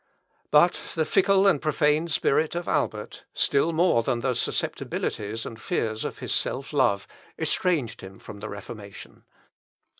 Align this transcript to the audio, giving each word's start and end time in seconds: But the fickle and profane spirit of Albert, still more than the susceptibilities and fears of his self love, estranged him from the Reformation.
But 0.49 0.81
the 0.95 1.05
fickle 1.05 1.45
and 1.45 1.61
profane 1.61 2.07
spirit 2.07 2.55
of 2.55 2.67
Albert, 2.67 3.23
still 3.35 3.71
more 3.71 4.01
than 4.01 4.21
the 4.21 4.33
susceptibilities 4.33 5.45
and 5.45 5.61
fears 5.61 6.03
of 6.03 6.17
his 6.17 6.33
self 6.33 6.73
love, 6.73 7.05
estranged 7.37 8.01
him 8.01 8.15
from 8.17 8.39
the 8.39 8.49
Reformation. 8.49 9.25